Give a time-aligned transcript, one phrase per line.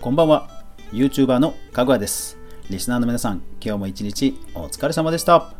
[0.00, 0.48] こんばんは。
[0.92, 2.36] YouTuber のかぐわです。
[2.68, 5.54] リスナーの皆さん今日も一日お疲れ様でした。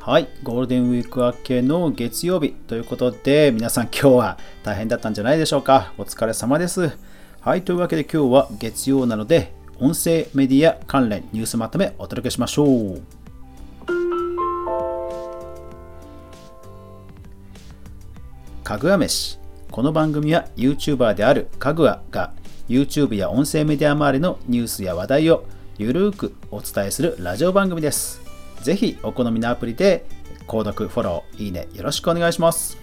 [0.00, 0.28] はい。
[0.42, 5.92] ゴールデンウィーク明けの月曜日ということで皆さん今日は大変だったんじゃないでしょうか。
[5.96, 6.96] お疲れ様です。
[7.40, 7.62] はい。
[7.62, 13.19] というわけで今日は月曜なので音声メディア関連ニュースまとめお届けしましょう。
[18.70, 19.40] かぐわ飯
[19.72, 22.32] この番組は YouTuber であるかぐわが
[22.68, 25.44] YouTube や音声メディア周りのニュースや話題を
[25.76, 28.22] ゆるーくお伝えするラジオ番組です。
[28.62, 30.06] ぜひお好みのアプリで
[30.46, 32.78] 購読、フォロー、いいねよろしくお願いします。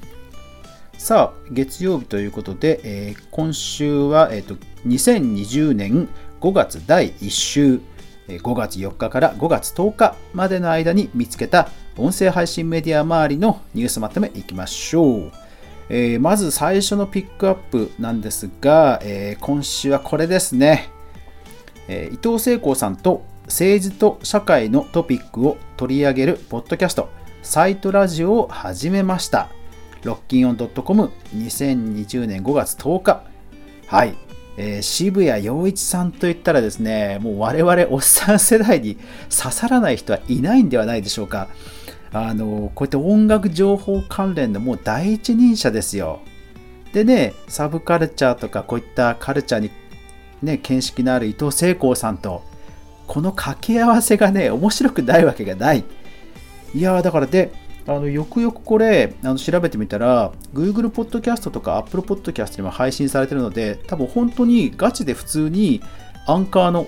[0.97, 6.09] さあ、月曜日ということで、えー、今週は、えーと、2020年
[6.41, 7.79] 5月第1週、
[8.27, 15.46] 5月4日から5月10日までの間に見つけた音声配信メディア周りのニュースまとめいきましょう。
[15.89, 20.89] えー、まず最初のピックアップなんですが、えー、今週はこれですね、
[21.87, 27.09] えー、伊藤聖子さんと政治と社会のトピックを取り上げるポッドキャスト
[27.41, 29.49] サイトラジオを始めました。
[30.03, 33.23] ロッキンオン .com2020 年5月10日。
[33.87, 34.15] はい、
[34.57, 38.97] えー、渋谷陽一さんといったらですねもう我々おっさん世代に
[39.29, 41.47] 刺さらない人はいないんではないでしょうか。
[42.13, 46.21] あのこういった音楽情報関連のもう第一人者ですよ。
[46.93, 49.71] でね、サブカルチャーとかこういったカルチャーに
[50.41, 52.43] ね、見識のある伊藤聖光さんと、
[53.07, 55.83] この掛け合わせがね、面白くないわけがない。
[56.73, 57.51] いやだからで、
[57.87, 65.81] あのよくよくこれあの調べてみたら Google Podcast とか Apple Podcast にも配信されてるので多分本当にガチで普通に
[66.27, 66.87] アンカーの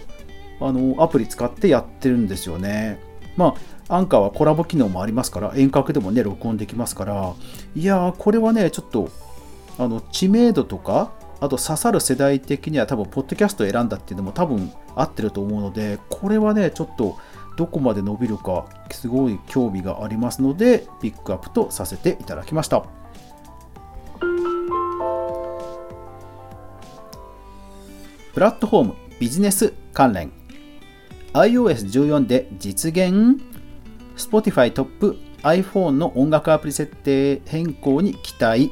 [0.60, 3.00] あのアプリ使ってやってるんですよね。
[3.38, 7.34] まあアンカーはコラボ機能もありますから、遠隔でもね、録音できますから、
[7.76, 9.10] いやー、これはね、ちょっと、
[9.80, 17.18] あの、知名度とか、あと刺さる世代的には多分、ポッドキャストを選んだっていうのも多分合ってると思うので、これはね、ちょっと、
[17.58, 22.86] どこまで伸びるか、すごい興味がありますので、ピックアップとさせていただきました。
[28.34, 30.32] プラットフォームビジネス関連。
[31.34, 33.59] iOS14 で実現。
[34.20, 38.72] Spotify トップ iPhone の音楽アプリ設定変更に期待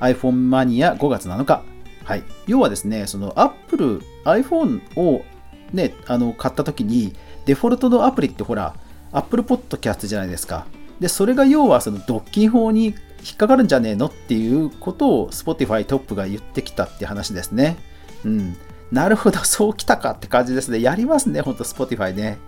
[0.00, 1.62] iPhone マニア5月7日。
[2.04, 2.22] はい。
[2.46, 5.24] 要はですね、その Apple、iPhone を
[5.72, 7.14] ね、あの買った時に、
[7.46, 8.74] デフォルトのアプリってほら、
[9.12, 10.66] Apple Podcast じゃないですか。
[11.00, 17.76] で、それが要はそのドッキン法に引っかかるんじゃねえのっていうことを Spotify トップが言ってきたって話ですね。
[18.24, 18.56] うん。
[18.92, 20.82] なるほど、そうきたかって感じですね。
[20.82, 22.38] やりますね、ほんと Spotify ね。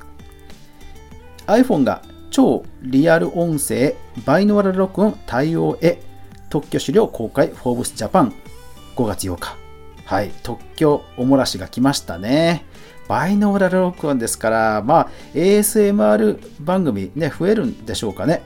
[1.46, 2.02] iPhone が
[2.36, 3.94] 超リアル音声
[4.26, 6.02] バイノーラル録音対応へ
[6.50, 8.34] 特許資料公開フォーブスジャパン
[8.94, 9.56] 5月8日
[10.04, 12.66] はい、特許おもらしが来ましたね。
[13.08, 18.42] バイノーラル録音ですから、まあ、ASMR 番組ね、増えるんでしょうかね。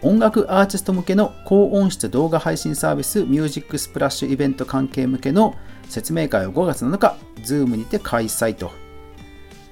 [0.00, 5.56] 音楽アーティスト向けの高音質動画配信サービスミュージックスプラッシュイベント関係向けの
[5.88, 8.70] 説明会を5月7日、Zoom にて開催と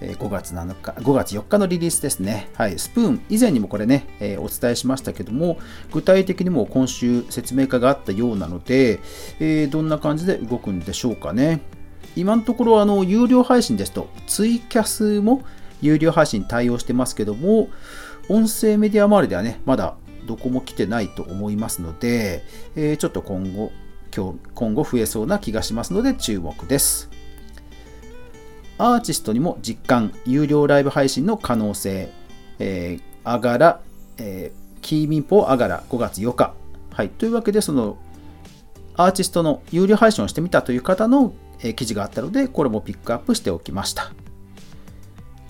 [0.01, 2.51] 5月7日、5月4日のリリースですね。
[2.55, 5.59] はい、スプーン、以前にもこれね、えー、お伝えしましたけども、
[5.93, 9.01] 具体的にも今週説明会があったようなので、
[9.41, 11.61] えー、どんな感じで動くんでしょうかね。
[12.15, 15.43] 今のところ、あの、有料配信ですと、ツイキャスも
[15.81, 17.69] 有料配信対応してますけども、
[18.29, 19.97] 音声メディア周りではね、まだ
[20.27, 23.73] どこも来てないと思いますので、えー、ちょっと今後、
[24.15, 27.09] 今日、今後増えそうな気がしますので注目です。
[28.79, 32.11] アーティストにも実感、有料ライブ配信の可能性、
[32.59, 33.81] えー、あがら、
[34.19, 36.55] えー、キーミンポあがら5月8日。
[36.93, 37.09] はい。
[37.09, 37.97] というわけで、その、
[38.95, 44.13] アーティストの有料配信をしてみたという方の、えー、記事があったので、これもピックアップしておきました。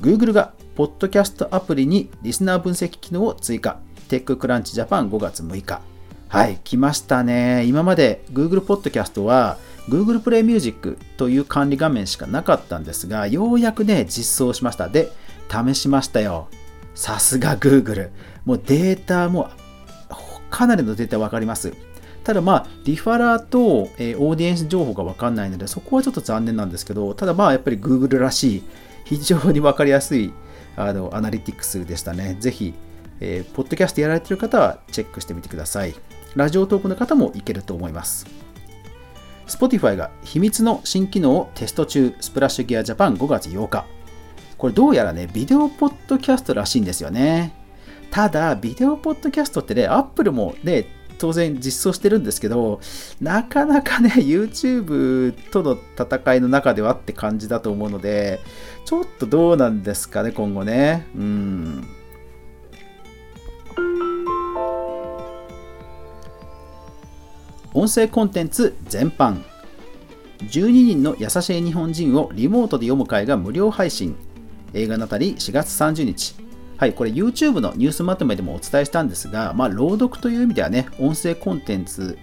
[0.00, 3.78] Google が、ポッドキャストアプリにリスナー分析機能を追加。
[4.08, 5.80] テッククランチジャパン5月6日。
[6.28, 7.64] はい、来ましたね。
[7.66, 9.58] 今まで Google Podcast は
[9.88, 14.88] Google Play Music という管理画面しかなかったんですが、ようやくね、実装しました。
[14.88, 15.12] で、
[15.48, 16.48] 試しましたよ。
[16.94, 18.10] さすが Google。
[18.44, 19.50] もうデータも、
[20.50, 21.72] かなりのデータ分かります。
[22.24, 28.62] ただまあ、リファラーと、えー、オーディエンス情報が分かんないので、そこはちょっと残念なんですけど、ただまあ、やっぱり Google らしい、
[29.04, 30.32] 非常に分かりやすい
[30.76, 32.36] あのアナリティクスでしたね。
[32.40, 32.74] ぜひ、
[33.20, 35.94] えー、ポッドキャストやられてる方はチェックしてみてください。
[36.36, 38.26] ラジオトークの方もいけると思います。
[39.46, 43.86] Spotify が秘密の新機能をテスト中、スプラッシュギアジャパン5月8日。
[44.58, 47.54] これどうやらね、ビデオポッドキャストらしいんですよね。
[48.10, 50.84] ただ、ビデオポッドキャストってね、Apple もね、
[51.18, 52.80] 当然実装してるんですけど、
[53.18, 58.40] なかなかね、YouTube との戦いの中ではって感じだと思うので、
[58.84, 61.06] ちょっとどうなんですかね、今後ね。
[61.16, 61.95] うん。
[67.76, 69.42] 音声コンテンツ全般。
[70.38, 74.16] 12人の優しい日本人をリモートで読む会が無料配信。
[74.72, 76.36] 映画のたり4月30日。
[76.78, 82.16] はい、これ YouTube のニュースまとめでもお伝えしたんですが、まあ、朗読という意味ではね、音声コンテンツ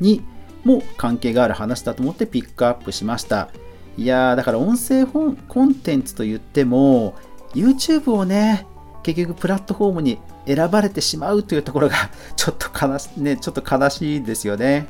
[0.00, 0.22] に
[0.64, 3.48] も関係がある話だと思ってピックアップしました。
[3.96, 7.14] いやー、だから音声本コンテンツと言っても、
[7.54, 8.66] YouTube をね、
[9.02, 10.18] 結局プラットフォームに
[10.54, 11.96] 選ばれてしまうというところが
[12.36, 14.88] ちょっと悲し,、ね、ちょっと悲しいですよね。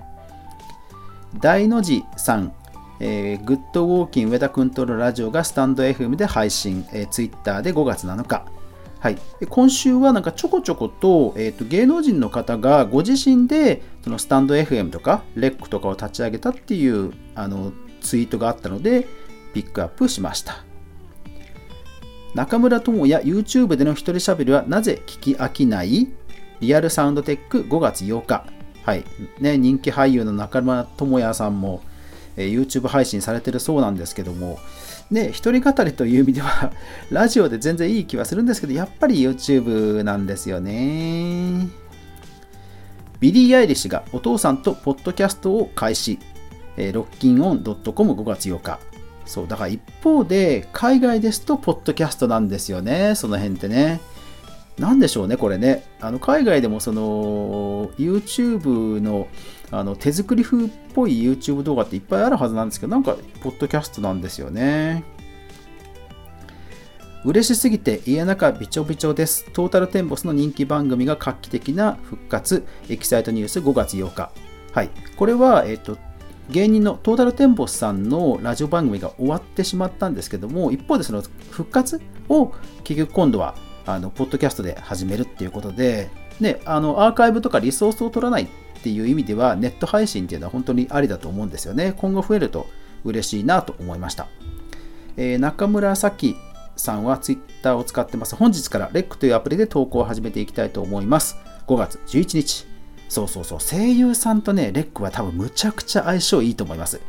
[1.38, 2.52] 大の字さん、
[2.98, 8.44] えー、グッドウォーキン上田君とのラジオがスタンド FM で配信、えー、Twitter で5月7日。
[8.98, 9.16] はい、
[9.48, 17.72] 今週はなんかちょこちょこと,、えーと、芸能人の方がご自身でそのスタンド FM とかレックとかを立ち上げたっていうあの
[18.02, 19.08] ツイートがあったので
[19.54, 20.69] ピックアップしました。
[22.34, 26.08] 中村智也 YouTube での一人喋りはなぜ聞き飽きない？
[26.60, 28.44] リアルサウンドテック5月8日。
[28.84, 29.04] はい
[29.40, 31.82] ね、人気俳優の中村智也さんも、
[32.36, 34.58] えー、YouTube 配信されてるそうなんですけども、
[35.10, 36.72] ね、一人語りという意味では
[37.10, 41.68] ラジオで全然いい気はするんですけど、やっぱり YouTube なんですよね。
[43.18, 46.18] ビリー・アイリッシュがお父さんとポッドキャストを開始。
[46.76, 48.89] えー、ロッキンオン .com5 月8日。
[49.26, 54.00] そう、だから一方で、海外ですと、ポッドキャストなんですよね、その辺ってね。
[54.78, 55.84] なんでしょうね、これね。
[56.00, 59.28] あの海外でも、その、YouTube の
[59.72, 65.04] あの手作り風っぽい YouTube 動画っていっぱいあるはずなんですけど、なんか、ポッドキャストなんですよね。
[67.22, 69.44] 嬉しすぎて家の中びちょびちょです。
[69.52, 74.30] トータルテンボスの人気番組が画期的な復活、エキサイトニュース5月8日。
[74.72, 74.88] はい。
[75.16, 75.98] これは、えっ、と、
[76.50, 82.52] 芸人のトータルテンボスさんのラジオ番組が終わってしまったんですけども、一方でその復活を
[82.82, 83.54] 結局今度は
[83.86, 86.10] あのポッドキャストで始めるっていうことで、
[86.40, 88.48] ね、あのアーカイブとかリソースを取らないっ
[88.82, 91.94] ていう意味では、ネット配信っていうのは本当にありだと思うんですよね。
[91.96, 92.66] 今後増えると
[93.04, 94.26] 嬉しいなと思いました。
[95.16, 96.34] えー、中村咲
[96.76, 98.34] さんは Twitter を使ってます。
[98.34, 101.36] 本日から REC というアプリで投稿を始めていきたいと思います。
[101.66, 102.69] 5月11日。
[103.10, 107.00] そうそうそう、声優さんとね、レックは多分むちゃくちゃ相性いいと思います。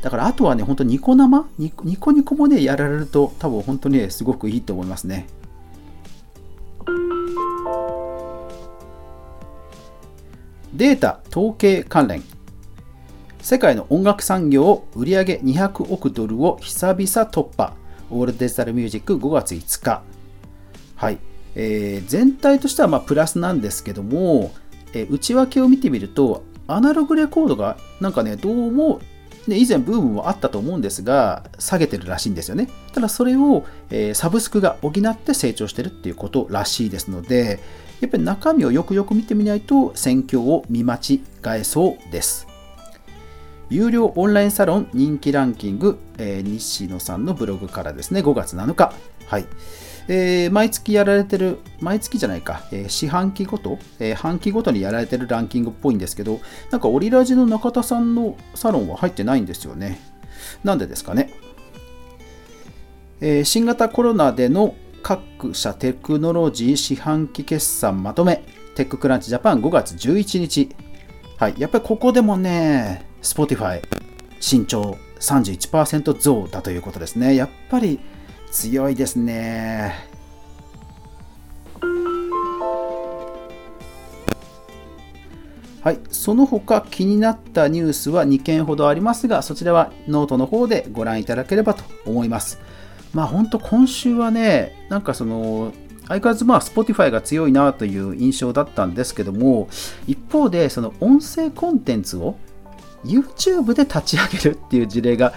[0.00, 1.46] だからあとはね、本当ニコ生？
[1.58, 5.26] ニコニコもね、やられると多分本当にね、すごくいいと思いますね。
[10.72, 12.22] データ統計関連。
[13.42, 17.74] 世界の音楽産業売上200億ドルを久々突破。
[18.10, 20.02] オールデジタルミュージック5月5日。
[20.96, 21.18] はい、
[21.54, 24.52] えー、全体としてはまプラスなんですけども
[24.94, 29.00] え内訳を見てみると、アナログレコードがなんかね、どうも、
[29.46, 32.68] ね、以前ブームもあったと思うんですが、下げてるらしいんですよね。
[32.92, 37.60] ただそれを、えー、サブスクが補って成長してるっていうことらしいですので、
[38.00, 41.20] やっぱり中身をよくよく見てみないと、戦況を見間違
[41.58, 42.46] えそうです。
[43.70, 48.92] 有料オンラインサロン人気ランキング、えー、西野さんのブログからですね、5月7日。
[49.26, 49.46] はい。
[50.06, 56.40] えー、毎月やられてる、毎月じゃないか、えー、四半期ごと、えー、半期ごとにやられてるランキングっぽいんですけど、
[56.70, 59.98] なんかオリラジの中田さんのサロンは入ってないんですよね。
[60.62, 61.32] なんでですかね。
[63.20, 70.68] えー、新型コロナでの各社テクノロジー四半期決算まとめ、テッククランチジャパン5月11日。
[71.38, 73.82] はい、やっぱりここでもね、Spotify、
[74.40, 77.34] 身長31%増だということですね。
[77.34, 78.00] やっぱり
[78.54, 80.06] 強いですね。
[85.82, 92.60] はい、その他気になったニュースは2件ほどありますが、そちらはノートの方でご覧いただければと思います。
[93.12, 95.72] まあ本当今週はね、なんかその、
[96.06, 99.68] 相変わらずまあ Spotify が強いなという印象だったんですけども、
[100.06, 102.36] 一方でその音声コンテンツを
[103.04, 105.34] YouTube で立ち上げるっていう事例が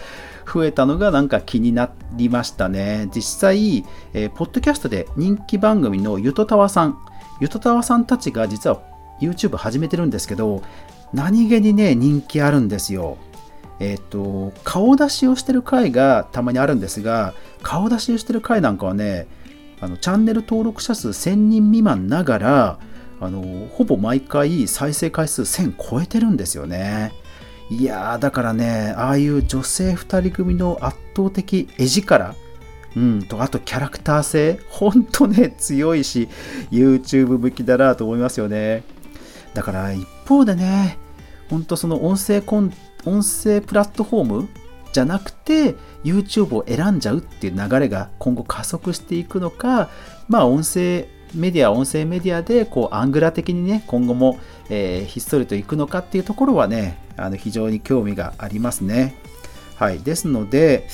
[0.52, 3.10] 増えたのがなんか気になりましたね。
[3.14, 6.98] 実際、えー、ポッドキャストで人気番組のゆとたわさん、
[7.42, 8.82] ゆとたわさんたちが実は
[9.20, 10.64] YouTube 始めてるんですけど、
[11.14, 13.18] 何気にね、人気あるんですよ。
[13.80, 19.28] えっ、と、顔出しをしてる回がたまにあるんですが、顔出しをしてる回なんかはね、
[19.80, 22.80] あのチャンネル登録者数1000人未満ながら、
[23.20, 27.14] あのほぼ毎回再生回数1000超えてるんですよね。
[27.70, 32.36] いやーだからねああいう女性2人組の圧倒的絵力
[32.96, 36.30] うんとあとキャラクター性ほんとね強いし
[36.72, 38.84] YouTube 向きだなと思いますよね。
[39.54, 41.00] だから一方でね、
[41.50, 42.72] 本当その音声コン、
[43.06, 44.50] 音声プラットフォーム
[44.94, 49.90] じゃなくて YouTube を選んじゃうっていう流れが今後加速していくのか、
[50.28, 54.40] まあ音声メディア、音声メディアでこうアングラ的にね、今後も、
[54.70, 59.16] えー、ひっそりといくのかっていうところはね、あの非常に興味がありますね。
[59.76, 60.00] はい。
[60.00, 60.88] ですので、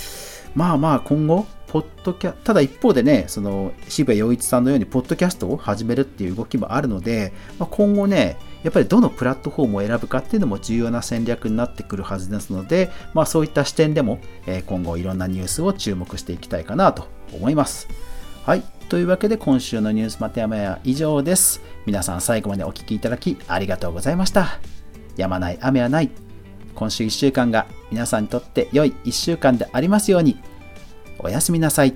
[0.55, 17.87] まあまあ今後、ポッドキャただ一方でね、その渋谷陽一さんのように、ポッドキャストを始めるっていう動きもあるので、まあ、今後ね、やっぱりどのプラットフォームを選ぶかっていうのも重要な戦略になってくるはずですので、まあ、そういった視点でも、え今後いろんなニュースを注目していきたいかなと思います。
[18.45, 18.63] はい。
[18.93, 21.63] というわけで今週のニュースマテヤマヤ以上です。
[21.87, 24.59] 皆さん最後までお聴きいただきありがとうございました。
[25.17, 26.11] やまない雨はない。
[26.75, 30.37] 今週1週間が皆さんにとって良い1週間でありますように。
[31.17, 31.95] おやすみなさい。